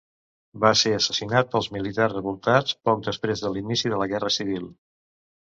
Va 0.61 0.69
ser 0.79 0.93
assassinat 0.99 1.51
pels 1.51 1.67
militars 1.75 2.15
revoltats 2.15 2.79
poc 2.89 3.05
després 3.09 3.45
de 3.45 3.53
l'inici 3.59 3.93
de 3.95 4.01
la 4.05 4.11
Guerra 4.17 4.35
Civil. 4.41 4.69